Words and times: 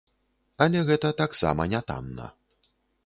Але 0.65 0.79
гэта 0.87 1.11
таксама 1.21 1.67
нятанна. 1.75 2.25